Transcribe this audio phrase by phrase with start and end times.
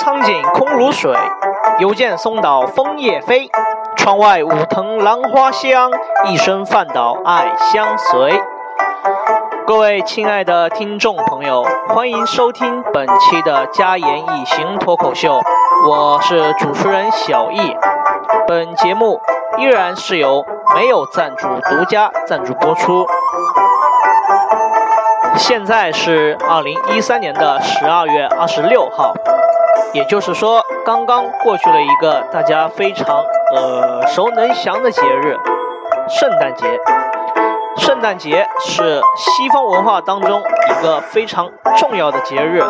[0.00, 1.14] 苍井空如水，
[1.78, 3.50] 又见松岛枫叶飞。
[3.96, 5.90] 窗外武藤兰花香，
[6.24, 8.42] 一生饭岛爱相随。
[9.66, 15.38] 各位亲爱的听众朋友，欢迎收听本期的《家言一行脱口秀》，
[15.86, 17.76] 我是主持人小易。
[18.48, 19.20] 本节目
[19.58, 20.42] 依然是由
[20.74, 23.06] 没有赞助独家赞助播出。
[25.36, 29.12] 现在是二零一三年的十二月二十六号，
[29.92, 33.16] 也就是说，刚刚过去了一个大家非常
[33.54, 35.36] 耳熟能详的节日——
[36.08, 36.78] 圣诞节。
[37.76, 42.62] 圣诞节是西方文化当中一个非常重要的节日，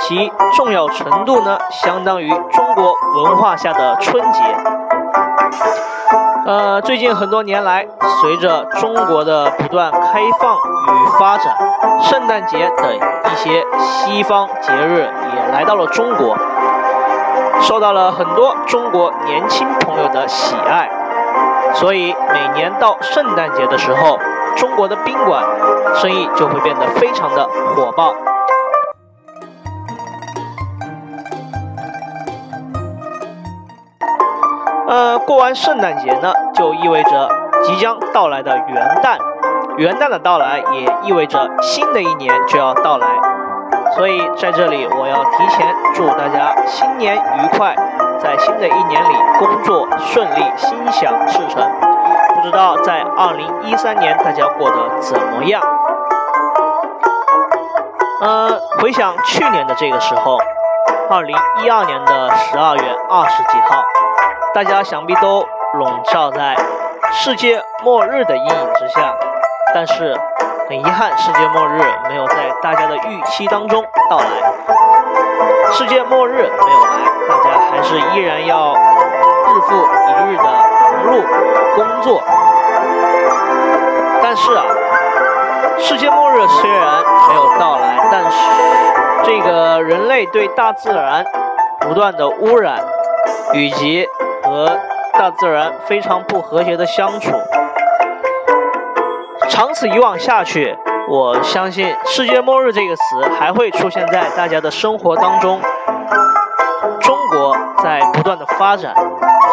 [0.00, 4.40] 其重要程度呢，相当于中国文化下的春节。
[6.46, 7.86] 呃，最近很多年来，
[8.20, 11.56] 随着中国的不断开放与发展，
[12.02, 16.36] 圣诞节等一些西方节日也来到了中国，
[17.62, 20.90] 受到了很多中国年轻朋友的喜爱。
[21.72, 24.18] 所以每年到圣诞节的时候，
[24.54, 25.42] 中国的宾馆
[25.94, 28.12] 生意就会变得非常的火爆。
[34.94, 37.28] 呃，过完圣诞节呢，就意味着
[37.64, 39.18] 即将到来的元旦，
[39.76, 43.08] 元旦的到来也意味着新的一年就要到来。
[43.96, 47.74] 所以在这里，我要提前祝大家新年愉快，
[48.20, 51.68] 在新的一年里工作顺利，心想事成。
[52.36, 55.60] 不知道在二零一三年大家过得怎么样？
[58.22, 60.38] 呃，回想去年的这个时候，
[61.10, 63.82] 二零一二年的十二月二十几号。
[64.54, 66.54] 大家想必都笼罩在
[67.10, 69.12] 世界末日的阴影之下，
[69.74, 70.16] 但是
[70.68, 74.26] 很遗憾，世界末日没有在大家的预期当中到来。
[75.72, 76.88] 世界末日没有来，
[77.28, 81.24] 大家还是依然要日复一日的忙碌
[81.74, 82.22] 工作。
[84.22, 84.64] 但是啊，
[85.80, 88.38] 世界末日虽然没有到来，但是
[89.24, 91.24] 这个人类对大自然
[91.80, 92.78] 不断的污染
[93.52, 94.06] 以及
[94.44, 94.78] 和
[95.14, 97.32] 大自然非常不和谐的相处，
[99.48, 100.76] 长此以往下去，
[101.08, 103.02] 我相信“世界末日”这个词
[103.38, 105.58] 还会出现在大家的生活当中。
[107.00, 108.94] 中国在不断的发展，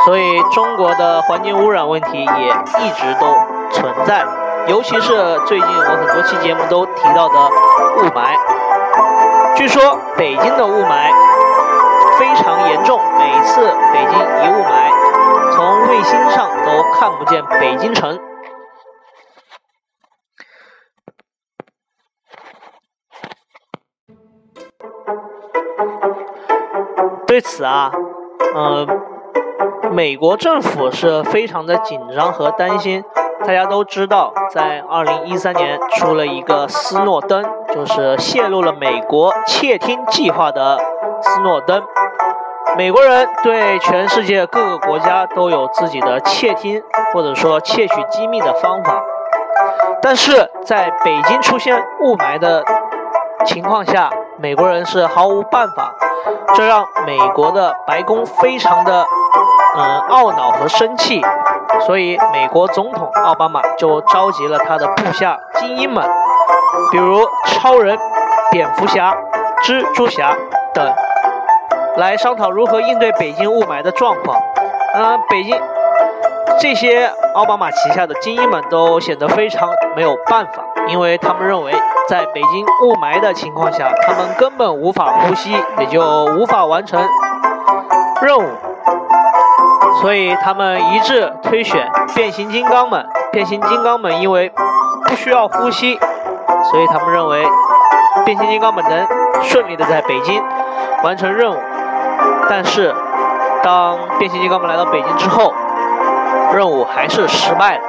[0.05, 3.33] 所以中国的环境污染问题也一直都
[3.71, 4.25] 存在，
[4.67, 7.35] 尤其是最近我很多期节目都提到的
[7.97, 8.35] 雾霾。
[9.55, 11.09] 据说北京的雾霾
[12.17, 12.99] 非常严重，
[13.41, 13.61] 次
[13.93, 14.91] 北京一雾霾。
[15.53, 18.19] 从卫星上都看不见北京城。
[27.27, 27.91] 对此啊，
[28.53, 28.85] 呃，
[29.91, 33.03] 美国政府是非常的紧张和担心。
[33.45, 40.77] 大家都知道，在二零一三年出了一个斯诺登，就是泄露了美国窃听计划的
[41.21, 41.81] 斯诺登。
[42.77, 46.81] 美国人对全世界各个国家都有自己的窃听
[47.13, 49.01] 或者说窃取机密的方法，
[50.01, 52.63] 但是在北京出现雾霾的
[53.45, 55.93] 情况下，美国人是毫无办法，
[56.55, 59.05] 这让美国的白宫非常的
[59.77, 61.21] 嗯懊恼和生气，
[61.81, 66.03] 所以美国总统奥巴马就召集了他的部下精英们，
[66.91, 67.99] 比如超人、
[68.49, 69.15] 蝙蝠侠、
[69.63, 70.35] 蜘蛛侠
[70.73, 70.93] 等。
[71.97, 74.37] 来商讨如何应对北京雾霾的状况。
[74.93, 75.57] 呃，北京
[76.59, 81.73] 这些奥巴马旗下的精英们都显得非常没有办法，因为他们认为
[82.09, 86.01] 在北京雾霾的情况下，他们根本无法呼吸，也就
[86.37, 87.01] 无法完成
[88.21, 88.47] 任务。
[90.01, 93.05] 所以他们一致推选变形金刚们。
[93.31, 94.51] 变形金刚们因为
[95.07, 95.97] 不需要呼吸，
[96.69, 97.45] 所以他们认为
[98.25, 99.07] 变形金刚们能
[99.41, 100.43] 顺利的在北京
[101.01, 101.57] 完成任务。
[102.53, 102.93] 但是，
[103.63, 105.53] 当变形金刚们来到北京之后，
[106.53, 107.83] 任务还是失败了。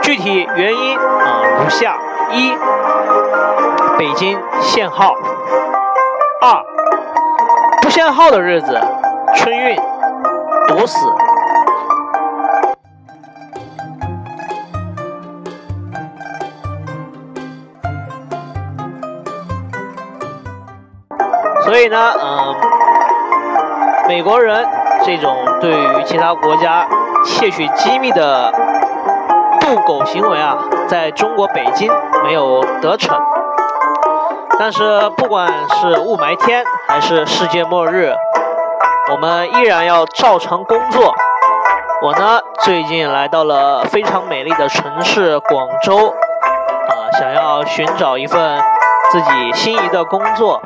[0.00, 1.96] 具体原因啊如下：
[2.30, 2.56] 一、
[3.98, 5.14] 北京限号；
[6.40, 6.64] 二、
[7.82, 8.80] 不限号的日子，
[9.34, 9.76] 春运
[10.68, 11.04] 堵死。
[21.64, 22.12] 所以呢，
[24.12, 24.62] 美国人
[25.06, 26.86] 这种对于其他国家
[27.24, 28.52] 窃取机密的
[29.58, 30.54] 不苟行为啊，
[30.86, 31.90] 在中国北京
[32.22, 33.18] 没有得逞。
[34.58, 38.12] 但是不管是雾霾天还是世界末日，
[39.10, 41.14] 我们依然要照常工作。
[42.02, 48.60] 我呢，最近来到了非常美丽的城市广州，啊，想要寻找一份
[49.10, 50.60] 自己心仪的工作。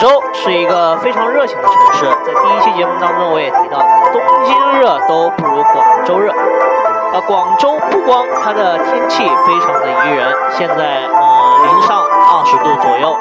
[0.00, 3.78] 广州是一个非常热情的城市，在第一期节目当中我也提到，
[4.10, 6.32] 东京热都不如广州热。
[6.32, 13.14] 啊，广州不光它的天气非常的宜人，现在呃零上二十度左右，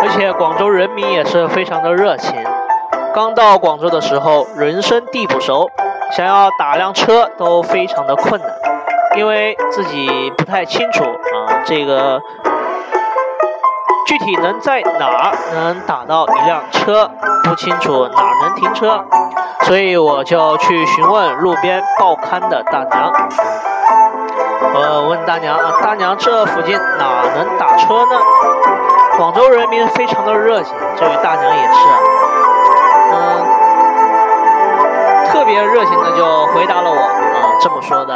[0.00, 2.36] 而且广州人民也是非常的热情。
[3.12, 5.68] 刚到广州的时候，人生地不熟，
[6.12, 8.48] 想要打辆车都非常的困难，
[9.16, 12.20] 因为自己不太清楚啊，这个
[14.06, 17.10] 具体能在哪儿能打到一辆车，
[17.42, 19.04] 不清楚哪儿能停车，
[19.62, 23.12] 所以我就去询问路边报刊的大娘。
[24.72, 28.12] 我问大娘啊，大娘这附近哪能打车呢？
[29.18, 31.78] 广州人民非常的热情，这位大娘也是。
[33.12, 33.16] 嗯，
[35.26, 38.14] 特别热情的就回答了我，啊，这么说的。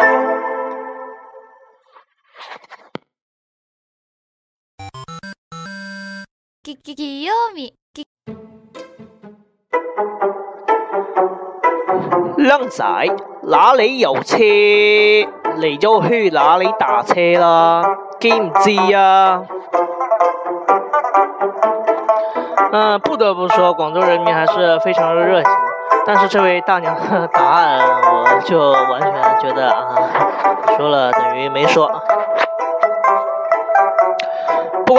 [12.36, 12.84] 靓仔，
[13.42, 14.38] 哪里有车，
[15.56, 17.82] 你就去哪里打车啦，
[18.18, 19.42] 知唔知啊？
[22.72, 25.52] 嗯，不得不说，广州人民还是非常的热情。
[26.06, 29.94] 但是这位大娘的答案，我就完全觉得啊，
[30.78, 31.90] 说了等于没说。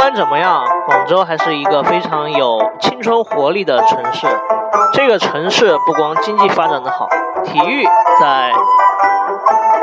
[0.01, 4.25] 不管怎么样，广州还是一个非常有青春活力的城市。
[4.93, 7.07] 这个城市不光经济发展的好，
[7.43, 7.85] 体育
[8.19, 8.51] 在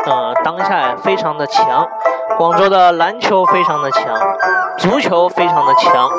[0.06, 1.86] 呃当下也非常的强。
[2.36, 4.04] 广州的篮球非常的强，
[4.76, 6.10] 足球非常的强。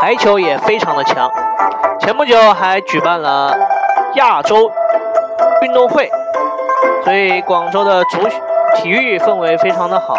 [0.00, 1.30] 排球也非常的强，
[2.00, 3.56] 前不久还举办了
[4.14, 4.68] 亚洲
[5.62, 6.10] 运动会，
[7.04, 8.18] 所以广州的足
[8.74, 10.16] 体育氛围非常的好。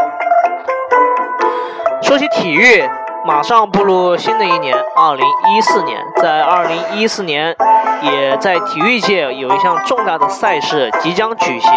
[2.01, 2.89] 说起体育，
[3.25, 7.55] 马上步入新的一年，二零一四年，在二零一四年，
[8.03, 11.71] 也在体育界有一项重大的赛事即将举行，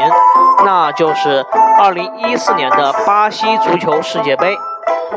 [0.67, 1.43] 那就是
[1.81, 4.55] 二零一四年的巴西足球世界杯。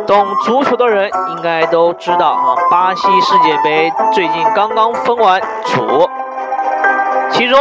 [0.07, 6.10] 懂足球的人应该都知道啊，巴西世界杯最近刚刚分完组，
[7.30, 7.60] 其中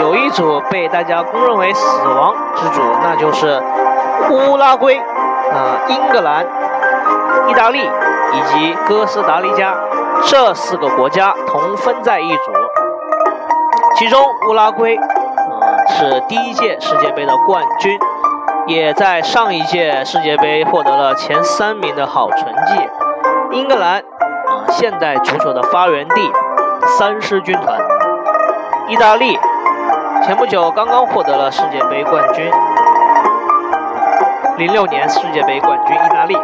[0.00, 3.58] 有一组被大家公认为死亡之组，那就是
[4.30, 6.44] 乌拉圭、啊英格兰、
[7.48, 9.74] 意大利以及哥斯达黎加
[10.24, 12.52] 这四个国家同分在一组，
[13.96, 15.04] 其中乌拉圭啊
[15.88, 17.98] 是第一届世界杯的冠军。
[18.66, 22.88] 也在上一届世界杯获得了前三名的好成绩。
[23.52, 26.32] 英格兰啊，现代足球的发源地，
[26.98, 27.78] 三狮军团。
[28.88, 29.38] 意大利
[30.24, 32.50] 前不久刚刚获得了世界杯冠军，
[34.56, 36.36] 零六年世界杯冠军意大利。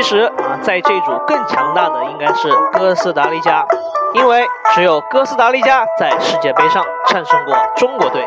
[0.00, 3.66] 其实啊，在这组更强大的应该是哥斯达黎加，
[4.14, 8.24] 因为只有哥斯达黎加在世界杯上战胜过中国队。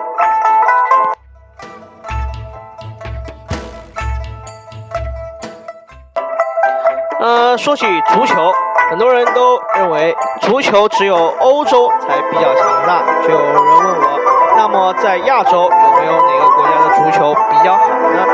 [7.21, 8.51] 呃，说起足球，
[8.89, 13.01] 很多人都认为足球只有欧洲才比较强大。
[13.25, 14.19] 就有人问我，
[14.57, 18.27] 那么在亚洲有没有哪个国家的足球比较好呢？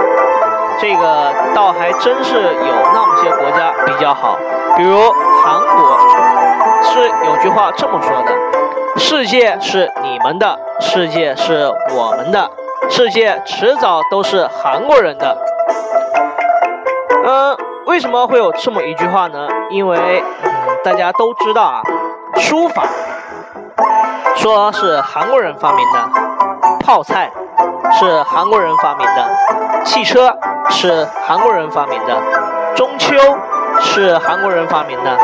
[0.80, 4.38] 这个倒还真是有那么些国家比较好，
[4.76, 5.12] 比如
[5.44, 5.98] 韩国，
[6.84, 12.50] 是有句话这么说的：世界是你们的，世界是我们的，
[12.90, 15.38] 世界迟早都是韩国人的。
[17.26, 17.58] 嗯。
[17.88, 19.48] 为什么会有这么一句话呢？
[19.70, 20.22] 因为，
[20.84, 21.82] 大家都知道啊，
[22.36, 22.84] 书法
[24.36, 26.00] 说是韩国人发明的，
[26.82, 27.32] 泡菜
[27.94, 30.38] 是韩国人发明的，汽车
[30.70, 32.22] 是韩国人发明的，
[32.76, 33.16] 中秋
[33.80, 35.18] 是韩国人发明的，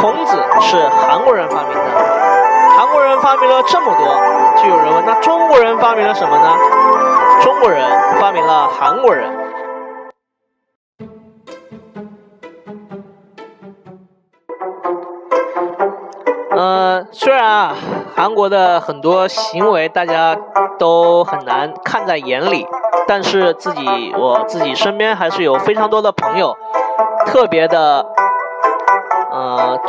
[0.00, 1.80] 孔子是韩国人发明的。
[2.76, 6.56] 韩国人发明了这么多，就有人问：那中国人发明了什么呢？
[7.42, 7.84] 中国人
[8.20, 9.30] 发明了韩国人。
[16.50, 17.74] 呃，虽然啊，
[18.20, 20.36] 韩国的很多行为大家
[20.78, 22.66] 都很难看在眼里，
[23.08, 26.54] 但是自己我自己身边还是有非常多的朋友，
[27.24, 28.04] 特别的，
[29.32, 29.80] 呃，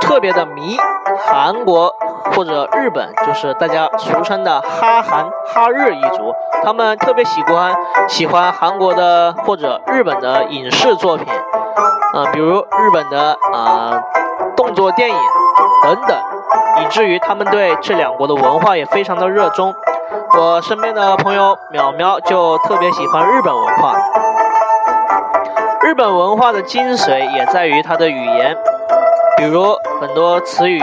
[0.00, 0.78] 特别的迷
[1.26, 1.94] 韩国
[2.34, 6.32] 或者日本，就是大家俗称的哈韩、哈日一族，
[6.64, 7.76] 他们特别喜欢
[8.08, 11.26] 喜欢韩国的或者日本的影视作品，
[12.14, 14.02] 呃，比如日本的啊
[14.56, 15.16] 动作电影
[15.82, 16.18] 等等，
[16.80, 19.74] 以至于他们对这两国的文化也非常的热衷。
[20.38, 23.94] 我身边的朋友淼淼就特别喜欢日本文化。
[25.82, 28.56] 日本文化的精髓也在于它的语言，
[29.36, 30.80] 比如很多词语，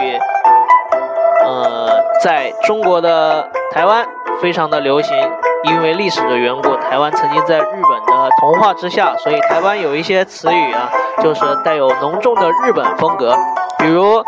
[1.43, 1.89] 呃，
[2.21, 4.05] 在中国的台湾
[4.41, 5.17] 非常的流行，
[5.63, 10.89] 因为历史的缘故，台湾曾经在日本的同化之下，所以台湾有一些词语啊，
[11.23, 13.33] 就是带有浓重的日本风格，
[13.77, 14.23] 比如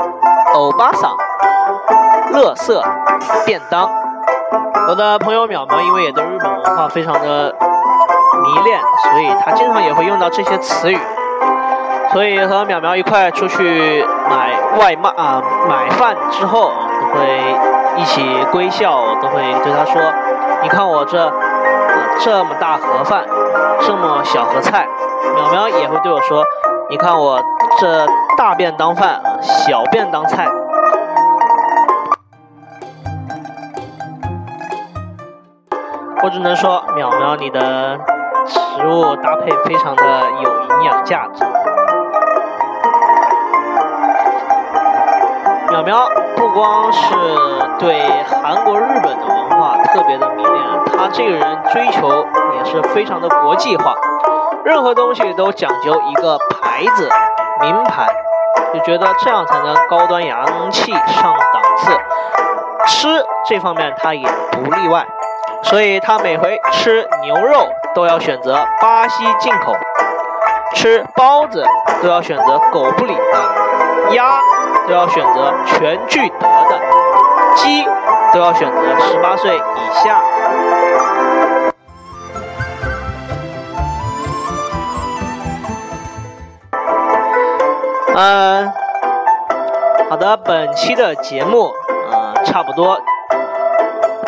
[0.54, 1.16] 欧巴桑、
[2.32, 2.84] 乐色、
[3.46, 3.90] 便当。
[4.88, 7.54] 我的朋友淼淼因为也对日本文化非常的。
[8.44, 10.98] 迷恋，所以他经常也会用到这些词语。
[12.12, 17.56] 所以和淼淼一块出去买外卖啊，买饭之后啊，都会
[17.98, 20.02] 一起归笑，都会对他说
[20.64, 21.34] ：“你看我这啊
[22.22, 23.26] 这么大盒饭，
[23.82, 24.88] 这么小盒菜。”
[25.36, 26.44] 淼淼也会对我说
[26.90, 27.40] ：“你看我
[27.78, 28.08] 这
[28.38, 30.48] 大便当饭，小便当菜。”
[36.32, 38.00] 只能说，淼淼你的。
[38.48, 40.04] 食物搭配非常的
[40.42, 41.44] 有营养价值。
[45.68, 47.16] 淼淼不光是
[47.78, 50.56] 对韩国、日本的文化特别的迷恋，
[50.88, 53.94] 他这个人追求也是非常的国际化，
[54.66, 57.08] 任何东西都讲究一个牌子、
[57.62, 58.08] 名牌，
[58.74, 61.92] 就觉得这样才能高端洋气上档次。
[62.88, 65.06] 吃这方面他也不例外。
[65.64, 69.74] 所以他每回吃牛肉都要选择巴西进口，
[70.74, 71.64] 吃包子
[72.02, 74.40] 都要选择狗不理的，鸭
[74.88, 76.80] 都要选择全聚德的，
[77.56, 77.86] 鸡
[78.34, 80.22] 都要选择十八岁以下。
[88.14, 88.74] 嗯，
[90.10, 91.72] 好的，本期的节目，
[92.12, 93.00] 嗯，差不多。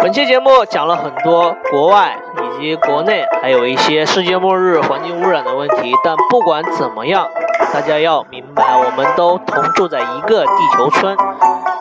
[0.04, 5.94] 本期节目讲了很多国外以及国内，还有一些世界末日、环境污染的问题。
[6.04, 7.26] 但不管怎么样，
[7.74, 11.16] 大家要明白，我们都同住在一个地球村，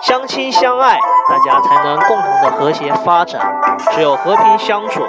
[0.03, 3.41] 相亲相爱，大家才能共同的和谐发展。
[3.91, 5.03] 只有和平相处，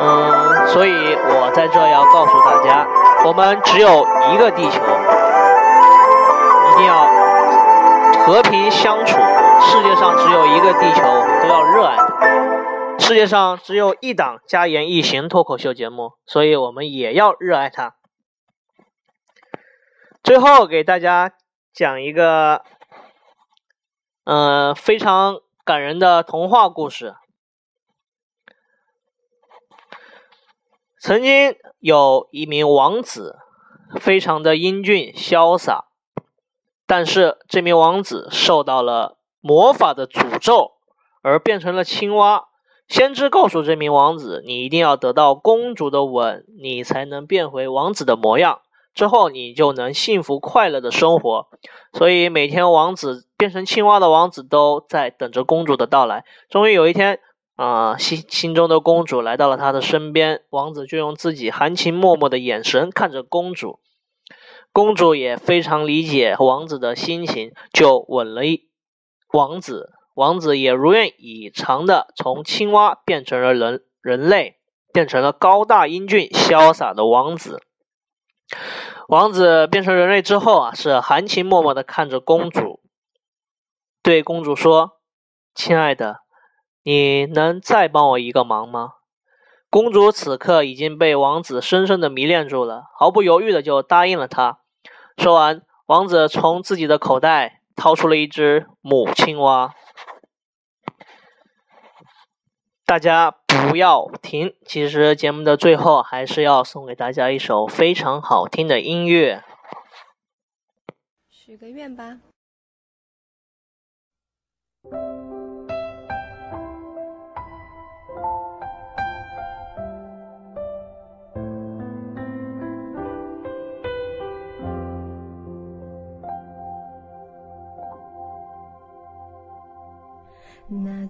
[0.00, 2.86] 嗯，所以我在这要告诉大家，
[3.24, 4.82] 我们只有一个地球，
[6.68, 7.06] 一定要
[8.26, 9.16] 和平相处。
[9.62, 11.02] 世界上只有一个地球，
[11.42, 12.98] 都要热爱它。
[12.98, 17.94] 世界上只有一档《加言一行》脱口秀节目，所以我们也要热爱它。
[20.22, 21.32] 最后给大家
[21.72, 22.62] 讲一个，
[24.24, 27.14] 嗯，非常感人的童话故事。
[31.00, 33.38] 曾经有一名王子，
[34.00, 35.86] 非常的英俊潇洒，
[36.86, 39.19] 但是这名王子受到了。
[39.40, 40.72] 魔法的诅咒
[41.22, 42.46] 而变成了青蛙。
[42.88, 48.62] 先知告诉这名王子：“你一定要得到公主的吻，你才能变回王子的模样。
[48.92, 51.46] 之后你就能幸福快乐的生活。”
[51.94, 56.24] 所以每天王子变成青蛙的王子都在等着公主的到来。
[56.48, 57.20] 终于有一天，
[57.54, 63.78] 啊，心心中的公主来到了他的身边，王子就用自己含情脉脉的眼神看着公主。
[64.72, 68.69] 公主也非常理解王子的心情，就吻了一。
[69.32, 74.58] 王子，王子也如愿以偿的从青蛙变成了人人类，
[74.92, 77.62] 变成了高大英俊潇洒的王子。
[79.06, 82.80] 王子变成人类之后啊，是含情脉脉的看着公主，
[84.02, 84.98] 对公主说
[85.54, 86.18] ：“亲爱的，
[86.82, 88.94] 你能再帮我一个忙吗？”
[89.70, 94.58] 公主此刻已经被王子深深的迷恋住了，毫不犹豫的就答应了他。
[95.16, 97.59] 说完，王子从自己的口袋。
[97.80, 99.74] 掏出了一只母青蛙，
[102.84, 104.54] 大家不要停。
[104.66, 109.42] 其实节目的最后还是要送给大家一首非常好听的音乐。
[111.30, 112.18] 许个愿吧。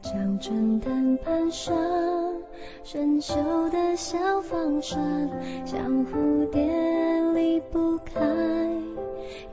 [0.02, 1.74] 那江春藤攀上
[2.84, 5.30] 生锈的小房船，
[5.66, 6.62] 像蝴蝶
[7.34, 8.20] 离不开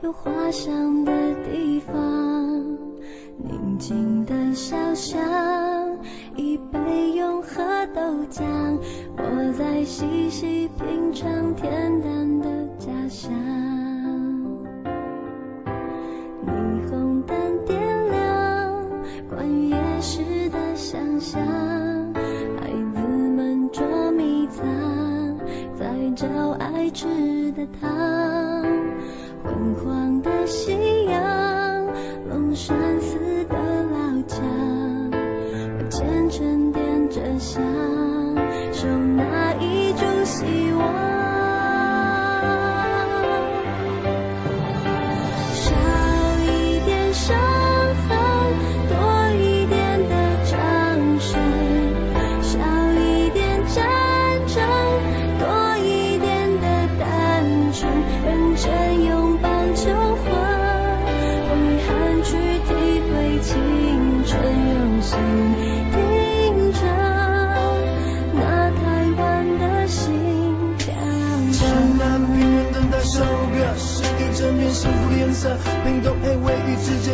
[0.02, 1.12] 有花香的
[1.44, 1.94] 地方。
[3.36, 5.18] 宁静的小巷，
[6.36, 8.00] 一杯永和豆
[8.30, 8.78] 浆，
[9.16, 13.67] 我在细细品尝恬淡的家乡。
[21.20, 24.64] 想，孩子们捉迷藏，
[25.76, 27.06] 在找爱吃
[27.52, 27.90] 的糖，
[29.42, 31.86] 昏黄的夕阳，
[32.28, 34.40] 龙山寺的老墙，
[35.10, 37.62] 我虔诚点着香，
[38.72, 41.27] 守那一株希望。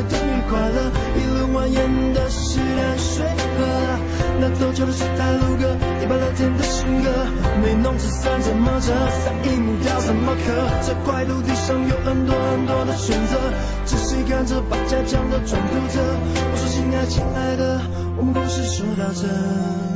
[0.03, 3.65] 等于快乐，一路蜿蜒的是淡水河。
[4.41, 7.11] 那走桥的是台路歌，一把乐天的性格。
[7.63, 8.93] 没弄纸伞怎么折？
[9.09, 10.53] 三一木雕怎么刻？
[10.83, 13.39] 这块土地上有很多很多的选择，
[13.85, 16.01] 仔细看着把家乡的转读着。
[16.53, 17.81] 我说亲爱亲爱的，
[18.17, 19.94] 我们故事说到这。